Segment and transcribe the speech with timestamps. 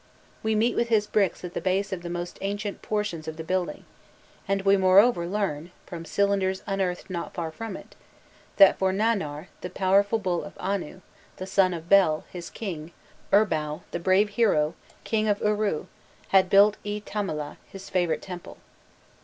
[0.41, 3.43] We meet with his bricks at the base of the most ancient portions of the
[3.43, 3.85] building,
[4.47, 7.93] and we moreover learn, from cylinders unearthed not far from it,
[8.55, 11.01] that "for Nannar, the powerful bull of Anu,
[11.37, 12.93] the son of Bel, his King,
[13.31, 15.85] Urbau, the brave hero, King of Uru,
[16.29, 18.57] had built E Timila, his favourite temple."